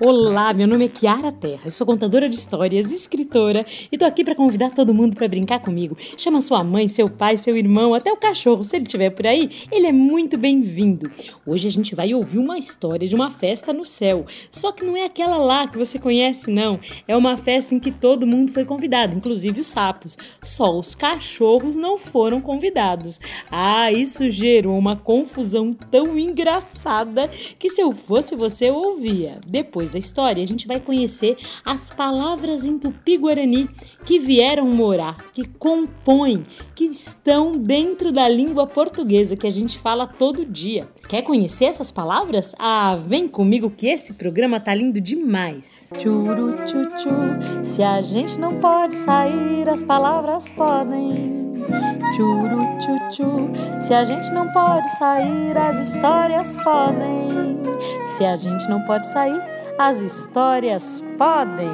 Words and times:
Olá, 0.00 0.52
meu 0.52 0.68
nome 0.68 0.84
é 0.84 0.88
Kiara 0.88 1.32
Terra, 1.32 1.62
eu 1.64 1.72
sou 1.72 1.84
contadora 1.84 2.28
de 2.28 2.36
histórias, 2.36 2.92
escritora 2.92 3.66
e 3.90 3.98
tô 3.98 4.04
aqui 4.04 4.22
para 4.22 4.32
convidar 4.32 4.70
todo 4.70 4.94
mundo 4.94 5.16
para 5.16 5.26
brincar 5.26 5.58
comigo. 5.58 5.96
Chama 6.16 6.40
sua 6.40 6.62
mãe, 6.62 6.86
seu 6.86 7.10
pai, 7.10 7.36
seu 7.36 7.56
irmão, 7.56 7.92
até 7.92 8.12
o 8.12 8.16
cachorro, 8.16 8.62
se 8.62 8.76
ele 8.76 8.84
estiver 8.84 9.10
por 9.10 9.26
aí, 9.26 9.50
ele 9.72 9.88
é 9.88 9.92
muito 9.92 10.38
bem-vindo. 10.38 11.10
Hoje 11.44 11.66
a 11.66 11.70
gente 11.72 11.96
vai 11.96 12.14
ouvir 12.14 12.38
uma 12.38 12.56
história 12.56 13.08
de 13.08 13.14
uma 13.16 13.28
festa 13.28 13.72
no 13.72 13.84
céu, 13.84 14.24
só 14.52 14.70
que 14.70 14.84
não 14.84 14.96
é 14.96 15.04
aquela 15.04 15.36
lá 15.36 15.66
que 15.66 15.76
você 15.76 15.98
conhece, 15.98 16.48
não. 16.48 16.78
É 17.08 17.16
uma 17.16 17.36
festa 17.36 17.74
em 17.74 17.80
que 17.80 17.90
todo 17.90 18.24
mundo 18.24 18.52
foi 18.52 18.64
convidado, 18.64 19.16
inclusive 19.16 19.62
os 19.62 19.66
sapos. 19.66 20.16
Só 20.44 20.78
os 20.78 20.94
cachorros 20.94 21.74
não 21.74 21.98
foram 21.98 22.40
convidados. 22.40 23.18
Ah, 23.50 23.90
isso 23.90 24.30
gerou 24.30 24.78
uma 24.78 24.94
confusão 24.94 25.74
tão 25.74 26.16
engraçada 26.16 27.26
que 27.58 27.68
se 27.68 27.80
eu 27.80 27.90
fosse 27.90 28.36
você 28.36 28.68
eu 28.68 28.76
ouvia. 28.76 29.40
Depois 29.44 29.87
depois 29.88 29.90
da 29.90 29.98
história, 29.98 30.42
a 30.42 30.46
gente 30.46 30.66
vai 30.66 30.80
conhecer 30.80 31.36
as 31.64 31.90
palavras 31.90 32.64
em 32.64 32.78
tupi-guarani 32.78 33.68
que 34.04 34.18
vieram 34.18 34.66
morar, 34.66 35.16
que 35.32 35.46
compõem, 35.46 36.44
que 36.74 36.84
estão 36.84 37.52
dentro 37.52 38.12
da 38.12 38.28
língua 38.28 38.66
portuguesa 38.66 39.36
que 39.36 39.46
a 39.46 39.50
gente 39.50 39.78
fala 39.78 40.06
todo 40.06 40.44
dia. 40.44 40.88
Quer 41.08 41.22
conhecer 41.22 41.66
essas 41.66 41.90
palavras? 41.90 42.54
Ah, 42.58 42.96
vem 42.96 43.26
comigo 43.26 43.70
que 43.70 43.88
esse 43.88 44.14
programa 44.14 44.60
tá 44.60 44.74
lindo 44.74 45.00
demais. 45.00 45.90
Churu 45.98 46.56
chuchu, 46.66 47.64
se 47.64 47.82
a 47.82 48.00
gente 48.00 48.38
não 48.38 48.58
pode 48.60 48.94
sair, 48.94 49.68
as 49.68 49.82
palavras 49.82 50.50
podem. 50.50 51.66
Churu 52.14 52.60
chuchu, 52.80 53.80
se 53.80 53.92
a 53.92 54.04
gente 54.04 54.32
não 54.32 54.50
pode 54.52 54.88
sair, 54.96 55.56
as 55.56 55.88
histórias 55.88 56.56
podem. 56.56 57.58
Se 58.04 58.24
a 58.24 58.34
gente 58.34 58.68
não 58.68 58.82
pode 58.82 59.06
sair, 59.06 59.57
as 59.78 60.00
histórias 60.00 61.04
podem. 61.16 61.70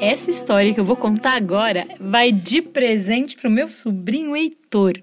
Essa 0.00 0.28
história 0.28 0.74
que 0.74 0.80
eu 0.80 0.84
vou 0.84 0.96
contar 0.96 1.36
agora 1.36 1.86
vai 2.00 2.32
de 2.32 2.60
presente 2.60 3.36
pro 3.36 3.48
meu 3.48 3.70
sobrinho 3.70 4.36
Heitor. 4.36 4.94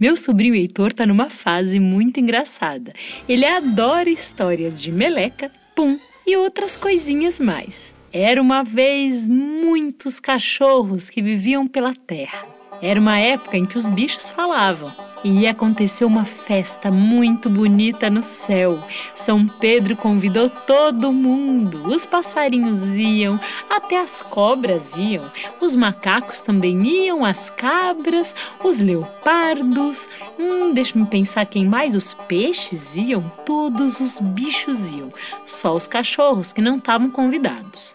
Meu 0.00 0.16
sobrinho 0.16 0.54
Heitor 0.54 0.94
tá 0.94 1.04
numa 1.04 1.28
fase 1.28 1.78
muito 1.78 2.18
engraçada. 2.18 2.94
Ele 3.28 3.44
adora 3.44 4.08
histórias 4.08 4.80
de 4.80 4.90
meleca, 4.90 5.52
pum 5.74 5.98
e 6.26 6.34
outras 6.34 6.78
coisinhas 6.78 7.38
mais. 7.38 7.94
Era 8.10 8.40
uma 8.40 8.62
vez 8.62 9.28
muitos 9.28 10.18
cachorros 10.18 11.10
que 11.10 11.20
viviam 11.20 11.68
pela 11.68 11.94
terra. 11.94 12.46
Era 12.80 12.98
uma 12.98 13.18
época 13.18 13.58
em 13.58 13.66
que 13.66 13.76
os 13.76 13.86
bichos 13.86 14.30
falavam 14.30 15.05
e 15.24 15.40
ia 15.40 15.50
acontecer 15.50 16.04
uma 16.04 16.24
festa 16.24 16.90
muito 16.90 17.48
bonita 17.48 18.08
no 18.08 18.22
céu. 18.22 18.82
São 19.14 19.46
Pedro 19.46 19.96
convidou 19.96 20.48
todo 20.48 21.12
mundo. 21.12 21.86
Os 21.92 22.04
passarinhos 22.04 22.82
iam, 22.94 23.40
até 23.68 23.98
as 23.98 24.22
cobras 24.22 24.96
iam, 24.96 25.30
os 25.60 25.74
macacos 25.74 26.40
também 26.40 26.86
iam, 26.86 27.24
as 27.24 27.50
cabras, 27.50 28.34
os 28.62 28.78
leopardos. 28.78 30.08
Hum, 30.38 30.72
deixa-me 30.72 31.06
pensar 31.06 31.46
quem 31.46 31.66
mais. 31.66 31.94
Os 31.94 32.14
peixes 32.14 32.96
iam, 32.96 33.30
todos 33.44 34.00
os 34.00 34.18
bichos 34.18 34.92
iam, 34.92 35.12
só 35.46 35.74
os 35.74 35.88
cachorros 35.88 36.52
que 36.52 36.60
não 36.60 36.78
estavam 36.78 37.10
convidados. 37.10 37.94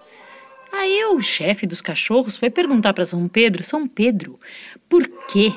Aí 0.72 1.04
o 1.06 1.20
chefe 1.20 1.68
dos 1.68 1.82
cachorros 1.82 2.38
foi 2.38 2.50
perguntar 2.50 2.94
para 2.94 3.04
São 3.04 3.28
Pedro: 3.28 3.62
São 3.62 3.88
Pedro, 3.88 4.40
por 4.88 5.06
quê? 5.28 5.54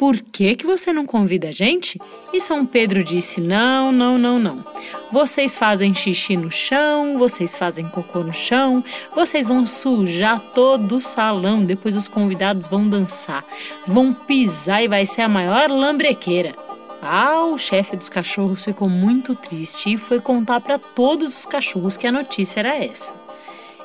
Por 0.00 0.18
que, 0.18 0.56
que 0.56 0.64
você 0.64 0.94
não 0.94 1.04
convida 1.04 1.48
a 1.48 1.52
gente? 1.52 2.00
E 2.32 2.40
São 2.40 2.64
Pedro 2.64 3.04
disse: 3.04 3.38
Não, 3.38 3.92
não, 3.92 4.16
não, 4.16 4.38
não. 4.38 4.64
Vocês 5.12 5.58
fazem 5.58 5.94
xixi 5.94 6.38
no 6.38 6.50
chão, 6.50 7.18
vocês 7.18 7.54
fazem 7.54 7.86
cocô 7.86 8.20
no 8.20 8.32
chão, 8.32 8.82
vocês 9.14 9.46
vão 9.46 9.66
sujar 9.66 10.40
todo 10.54 10.96
o 10.96 11.00
salão. 11.02 11.62
Depois 11.62 11.96
os 11.96 12.08
convidados 12.08 12.66
vão 12.66 12.88
dançar, 12.88 13.44
vão 13.86 14.14
pisar 14.14 14.82
e 14.82 14.88
vai 14.88 15.04
ser 15.04 15.20
a 15.20 15.28
maior 15.28 15.68
lambrequeira. 15.68 16.54
Ah, 17.02 17.44
o 17.44 17.58
chefe 17.58 17.94
dos 17.94 18.08
cachorros 18.08 18.64
ficou 18.64 18.88
muito 18.88 19.34
triste 19.34 19.92
e 19.92 19.98
foi 19.98 20.18
contar 20.18 20.62
para 20.62 20.78
todos 20.78 21.36
os 21.36 21.44
cachorros 21.44 21.98
que 21.98 22.06
a 22.06 22.12
notícia 22.12 22.60
era 22.60 22.74
essa. 22.74 23.19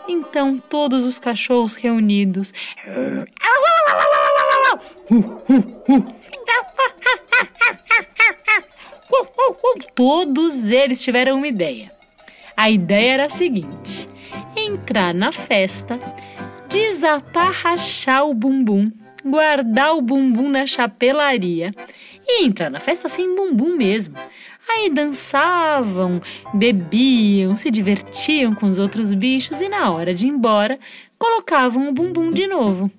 Então 0.07 0.57
todos 0.57 1.05
os 1.05 1.19
cachorros 1.19 1.75
reunidos. 1.75 2.53
Todos 9.95 10.71
eles 10.71 11.01
tiveram 11.01 11.37
uma 11.37 11.47
ideia. 11.47 11.91
A 12.55 12.69
ideia 12.69 13.13
era 13.13 13.25
a 13.25 13.29
seguinte: 13.29 14.09
entrar 14.55 15.13
na 15.13 15.31
festa, 15.31 15.99
desatarrachar 16.69 18.25
o 18.25 18.33
bumbum, 18.33 18.91
guardar 19.23 19.95
o 19.95 20.01
bumbum 20.01 20.49
na 20.49 20.67
chapelaria 20.67 21.73
e 22.27 22.45
entrar 22.45 22.69
na 22.69 22.79
festa 22.79 23.07
sem 23.07 23.35
bumbum 23.35 23.75
mesmo. 23.75 24.15
Aí 24.67 24.89
dançavam, 24.89 26.21
bebiam, 26.53 27.55
se 27.55 27.69
divertiam 27.69 28.53
com 28.53 28.65
os 28.65 28.79
outros 28.79 29.13
bichos 29.13 29.61
e 29.61 29.69
na 29.69 29.91
hora 29.91 30.13
de 30.13 30.25
ir 30.25 30.29
embora 30.29 30.79
colocavam 31.17 31.89
o 31.89 31.93
bumbum 31.93 32.31
de 32.31 32.47
novo. 32.47 32.91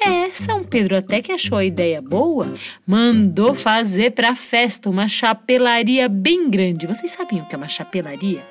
É, 0.00 0.30
São 0.32 0.64
Pedro 0.64 0.96
até 0.96 1.22
que 1.22 1.32
achou 1.32 1.58
a 1.58 1.64
ideia 1.64 2.02
boa, 2.02 2.54
mandou 2.86 3.54
fazer 3.54 4.12
para 4.12 4.30
a 4.30 4.36
festa 4.36 4.90
uma 4.90 5.08
chapelaria 5.08 6.08
bem 6.08 6.50
grande. 6.50 6.86
Vocês 6.86 7.12
sabem 7.12 7.40
o 7.40 7.46
que 7.46 7.54
é 7.54 7.58
uma 7.58 7.68
chapelaria? 7.68 8.42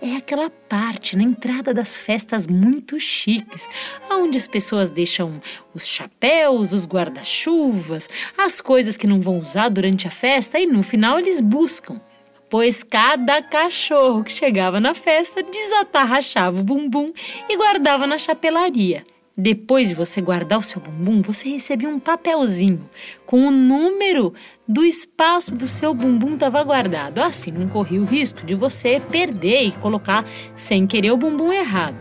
é 0.00 0.16
aquela 0.16 0.50
parte 0.50 1.16
na 1.16 1.22
entrada 1.22 1.72
das 1.72 1.96
festas 1.96 2.46
muito 2.46 3.00
chiques, 3.00 3.68
onde 4.10 4.36
as 4.36 4.46
pessoas 4.46 4.88
deixam 4.88 5.40
os 5.74 5.86
chapéus, 5.86 6.72
os 6.72 6.86
guarda-chuvas, 6.86 8.08
as 8.36 8.60
coisas 8.60 8.96
que 8.96 9.06
não 9.06 9.20
vão 9.20 9.38
usar 9.38 9.68
durante 9.68 10.06
a 10.06 10.10
festa 10.10 10.58
e 10.58 10.66
no 10.66 10.82
final 10.82 11.18
eles 11.18 11.40
buscam. 11.40 12.00
Pois 12.48 12.82
cada 12.84 13.42
cachorro 13.42 14.22
que 14.22 14.30
chegava 14.30 14.78
na 14.78 14.94
festa 14.94 15.42
desatarrachava 15.42 16.60
o 16.60 16.62
bumbum 16.62 17.12
e 17.48 17.56
guardava 17.56 18.06
na 18.06 18.18
chapelaria. 18.18 19.04
Depois 19.36 19.88
de 19.88 19.94
você 19.94 20.20
guardar 20.22 20.60
o 20.60 20.62
seu 20.62 20.80
bumbum, 20.80 21.20
você 21.20 21.48
recebia 21.48 21.88
um 21.88 21.98
papelzinho 21.98 22.88
com 23.26 23.46
o 23.46 23.50
número 23.50 24.32
do 24.68 24.84
espaço 24.84 25.54
do 25.54 25.66
seu 25.66 25.94
bumbum 25.94 26.34
estava 26.34 26.62
guardado. 26.64 27.18
Assim 27.18 27.52
não 27.52 27.68
corria 27.68 28.00
o 28.00 28.04
risco 28.04 28.44
de 28.44 28.54
você 28.54 29.00
perder 29.00 29.62
e 29.62 29.72
colocar 29.72 30.24
sem 30.54 30.86
querer 30.86 31.12
o 31.12 31.16
bumbum 31.16 31.52
errado. 31.52 31.96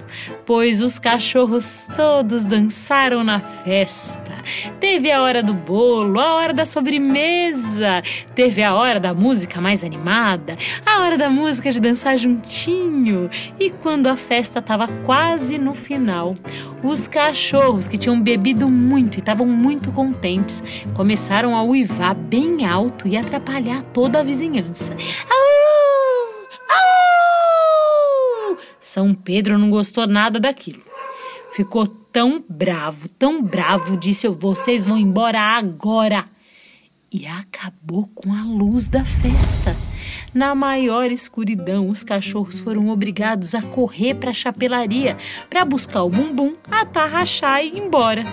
Pois 0.46 0.81
os 0.81 0.98
cachorros 0.98 1.88
todos 1.96 2.44
dançaram 2.44 3.24
na 3.24 3.40
festa. 3.40 4.31
Teve 4.80 5.12
a 5.12 5.22
hora 5.22 5.42
do 5.44 5.54
bolo, 5.54 6.20
a 6.20 6.36
hora 6.36 6.54
da 6.54 6.66
sobremesa, 6.66 8.02
teve 8.34 8.62
a 8.64 8.75
hora 8.75 9.00
da 9.00 9.14
música 9.14 9.59
mais 9.59 9.84
animada, 9.84 10.58
a 10.86 11.02
hora 11.02 11.18
da 11.18 11.30
música 11.30 11.72
de 11.72 11.80
dançar 11.80 12.18
juntinho. 12.18 13.30
E 13.59 13.70
quando 13.70 14.08
a 14.08 14.16
festa 14.16 14.59
estava 14.59 14.88
quase 15.06 15.58
no 15.58 15.74
final, 15.74 16.36
os 16.84 17.08
cachorros 17.08 17.88
que 17.88 17.98
tinham 17.98 18.22
bebido 18.22 18.70
muito 18.70 19.18
e 19.18 19.20
estavam 19.20 19.48
muito 19.48 19.92
contentes 19.92 20.64
começaram 20.94 21.56
a 21.56 21.64
uivar 21.64 22.14
bem 22.14 22.55
bem 22.56 22.66
alto 22.66 23.08
e 23.08 23.18
atrapalhar 23.18 23.82
toda 23.84 24.20
a 24.20 24.24
vizinhança. 24.24 24.96
Au! 25.30 26.48
Au! 28.50 28.57
São 28.80 29.13
Pedro 29.13 29.57
não 29.57 29.69
gostou 29.69 30.07
nada 30.07 30.40
daquilo. 30.40 30.81
Ficou 31.52 31.86
tão 31.88 32.44
bravo, 32.48 33.10
tão 33.10 33.42
bravo, 33.42 33.98
disse: 33.98 34.28
Vocês 34.28 34.86
vão 34.86 34.98
embora 34.98 35.40
agora. 35.40 36.25
E 37.12 37.25
acabou 37.28 38.10
com 38.13 38.34
a 38.34 38.44
luz 38.44 38.88
da 38.88 39.06
festa. 39.06 39.75
Na 40.34 40.54
maior 40.54 41.12
escuridão, 41.12 41.88
os 41.90 42.04
cachorros 42.04 42.60
foram 42.60 42.90
obrigados 42.90 43.56
a 43.56 43.62
correr 43.62 44.16
para 44.16 44.31
a 44.31 44.34
chapelaria 44.34 45.18
para 45.50 45.63
buscar 45.63 46.04
o 46.04 46.10
bumbum, 46.10 46.56
atarrachar 46.69 47.63
e 47.63 47.69
ir 47.69 47.78
embora. 47.78 48.25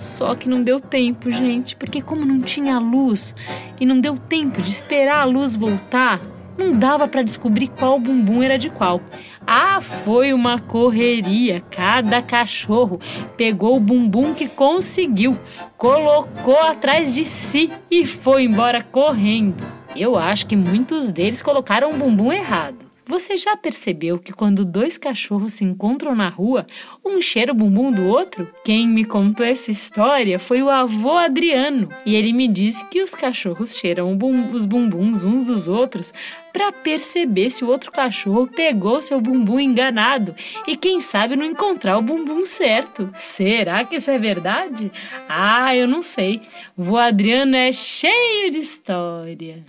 Só 0.00 0.34
que 0.34 0.48
não 0.48 0.62
deu 0.62 0.80
tempo, 0.80 1.30
gente, 1.30 1.76
porque 1.76 2.00
como 2.00 2.24
não 2.24 2.40
tinha 2.40 2.78
luz 2.78 3.34
e 3.78 3.84
não 3.84 4.00
deu 4.00 4.16
tempo 4.16 4.62
de 4.62 4.70
esperar 4.70 5.20
a 5.20 5.24
luz 5.24 5.54
voltar, 5.54 6.20
Não 6.58 6.72
dava 6.78 7.08
para 7.08 7.22
descobrir 7.22 7.68
qual 7.68 7.98
bumbum 7.98 8.42
era 8.42 8.58
de 8.58 8.68
qual. 8.68 9.00
Ah, 9.46 9.80
foi 9.80 10.34
uma 10.34 10.58
correria. 10.60 11.62
Cada 11.70 12.20
cachorro 12.20 13.00
pegou 13.34 13.76
o 13.76 13.80
bumbum 13.80 14.34
que 14.34 14.46
conseguiu, 14.46 15.38
colocou 15.78 16.60
atrás 16.60 17.14
de 17.14 17.24
si 17.24 17.70
e 17.90 18.04
foi 18.04 18.44
embora 18.44 18.82
correndo. 18.82 19.64
Eu 19.96 20.18
acho 20.18 20.46
que 20.46 20.54
muitos 20.54 21.10
deles 21.10 21.40
colocaram 21.40 21.92
o 21.92 21.96
bumbum 21.96 22.30
errado. 22.30 22.89
Você 23.10 23.36
já 23.36 23.56
percebeu 23.56 24.20
que 24.20 24.32
quando 24.32 24.64
dois 24.64 24.96
cachorros 24.96 25.54
se 25.54 25.64
encontram 25.64 26.14
na 26.14 26.28
rua, 26.28 26.64
um 27.04 27.20
cheira 27.20 27.50
o 27.50 27.54
bumbum 27.56 27.90
do 27.90 28.06
outro? 28.06 28.48
Quem 28.64 28.86
me 28.86 29.04
contou 29.04 29.44
essa 29.44 29.68
história 29.68 30.38
foi 30.38 30.62
o 30.62 30.70
avô 30.70 31.16
Adriano, 31.16 31.88
e 32.06 32.14
ele 32.14 32.32
me 32.32 32.46
disse 32.46 32.86
que 32.86 33.02
os 33.02 33.12
cachorros 33.12 33.76
cheiram 33.76 34.16
os 34.52 34.64
bumbuns 34.64 35.24
uns 35.24 35.42
dos 35.42 35.66
outros 35.66 36.14
para 36.52 36.70
perceber 36.70 37.50
se 37.50 37.64
o 37.64 37.68
outro 37.68 37.90
cachorro 37.90 38.46
pegou 38.46 39.02
seu 39.02 39.20
bumbum 39.20 39.58
enganado 39.58 40.32
e 40.68 40.76
quem 40.76 41.00
sabe 41.00 41.34
não 41.34 41.44
encontrar 41.44 41.98
o 41.98 42.02
bumbum 42.02 42.46
certo. 42.46 43.10
Será 43.16 43.84
que 43.84 43.96
isso 43.96 44.12
é 44.12 44.20
verdade? 44.20 44.88
Ah, 45.28 45.74
eu 45.74 45.88
não 45.88 46.00
sei. 46.00 46.42
Vô 46.76 46.96
Adriano 46.96 47.56
é 47.56 47.72
cheio 47.72 48.52
de 48.52 48.60
história. 48.60 49.64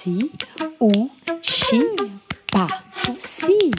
Si, 0.00 0.32
u, 0.80 1.10
xi, 1.42 1.80
pa. 2.50 2.66
Si, 3.18 3.70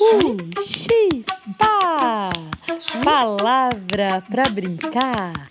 u, 0.00 0.36
xi, 0.64 1.22
pa. 1.58 2.30
Palavra 3.04 4.24
para 4.24 4.48
brincar. 4.48 5.50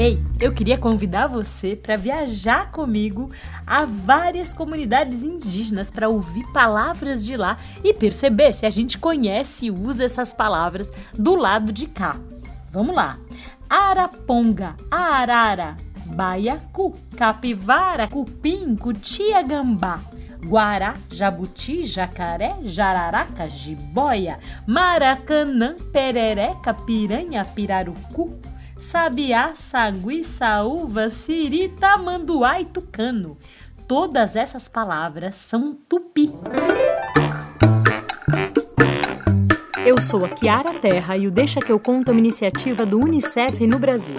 Ei, 0.00 0.18
eu 0.40 0.50
queria 0.50 0.78
convidar 0.78 1.26
você 1.26 1.76
para 1.76 1.94
viajar 1.94 2.70
comigo 2.70 3.30
a 3.66 3.84
várias 3.84 4.50
comunidades 4.50 5.24
indígenas 5.24 5.90
para 5.90 6.08
ouvir 6.08 6.50
palavras 6.54 7.22
de 7.22 7.36
lá 7.36 7.58
e 7.84 7.92
perceber 7.92 8.54
se 8.54 8.64
a 8.64 8.70
gente 8.70 8.96
conhece 8.96 9.66
e 9.66 9.70
usa 9.70 10.02
essas 10.02 10.32
palavras 10.32 10.90
do 11.12 11.36
lado 11.36 11.70
de 11.70 11.86
cá. 11.86 12.16
Vamos 12.70 12.96
lá. 12.96 13.18
Araponga, 13.68 14.74
arara, 14.90 15.76
baiacu, 16.06 16.96
capivara, 17.14 18.08
cupim, 18.08 18.74
cutia, 18.76 19.42
gambá. 19.42 20.00
Guará, 20.42 20.96
jabuti, 21.10 21.84
jacaré, 21.84 22.56
jararaca, 22.64 23.44
jiboia, 23.44 24.38
maracanã, 24.66 25.76
perereca, 25.92 26.72
piranha, 26.72 27.44
pirarucu, 27.44 28.40
sabiá, 28.80 29.54
sagui, 29.54 30.24
saúva, 30.24 31.10
siri, 31.10 31.68
tamanduá 31.68 32.60
e 32.60 32.64
tucano. 32.64 33.36
Todas 33.86 34.34
essas 34.34 34.68
palavras 34.68 35.34
são 35.34 35.76
tupi. 35.88 36.32
Eu 39.84 40.00
sou 40.00 40.24
a 40.24 40.28
Kiara 40.28 40.72
Terra 40.74 41.16
e 41.16 41.26
o 41.26 41.30
Deixa 41.30 41.60
que 41.60 41.70
eu 41.70 41.78
conto 41.78 42.08
é 42.08 42.12
uma 42.12 42.20
iniciativa 42.20 42.86
do 42.86 42.98
UNICEF 42.98 43.66
no 43.66 43.78
Brasil. 43.78 44.18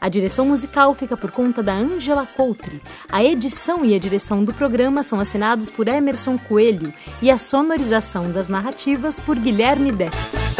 A 0.00 0.08
direção 0.08 0.46
musical 0.46 0.94
fica 0.94 1.16
por 1.16 1.30
conta 1.30 1.62
da 1.62 1.74
Angela 1.74 2.26
Coutre. 2.26 2.80
A 3.10 3.22
edição 3.22 3.84
e 3.84 3.94
a 3.94 3.98
direção 3.98 4.42
do 4.42 4.54
programa 4.54 5.02
são 5.02 5.20
assinados 5.20 5.68
por 5.68 5.88
Emerson 5.88 6.38
Coelho 6.38 6.92
e 7.20 7.30
a 7.30 7.36
sonorização 7.36 8.30
das 8.32 8.48
narrativas 8.48 9.20
por 9.20 9.36
Guilherme 9.36 9.92
Destro. 9.92 10.59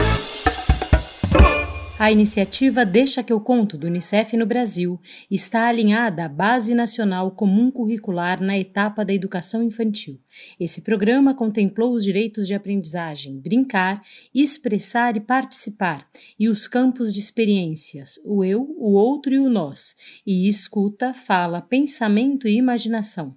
A 2.00 2.10
iniciativa 2.10 2.82
Deixa 2.86 3.22
que 3.22 3.30
eu 3.30 3.38
conto 3.38 3.76
do 3.76 3.86
Unicef 3.86 4.34
no 4.34 4.46
Brasil 4.46 4.98
está 5.30 5.68
alinhada 5.68 6.24
à 6.24 6.28
Base 6.30 6.74
Nacional 6.74 7.30
Comum 7.30 7.70
Curricular 7.70 8.42
na 8.42 8.58
etapa 8.58 9.04
da 9.04 9.12
educação 9.12 9.62
infantil. 9.62 10.18
Esse 10.58 10.80
programa 10.80 11.34
contemplou 11.34 11.92
os 11.92 12.02
direitos 12.02 12.46
de 12.46 12.54
aprendizagem, 12.54 13.38
brincar, 13.38 14.00
expressar 14.34 15.14
e 15.18 15.20
participar, 15.20 16.08
e 16.38 16.48
os 16.48 16.66
campos 16.66 17.12
de 17.12 17.20
experiências, 17.20 18.18
o 18.24 18.42
eu, 18.42 18.62
o 18.78 18.94
outro 18.94 19.34
e 19.34 19.38
o 19.38 19.50
nós, 19.50 19.94
e 20.26 20.48
escuta, 20.48 21.12
fala, 21.12 21.60
pensamento 21.60 22.48
e 22.48 22.56
imaginação. 22.56 23.36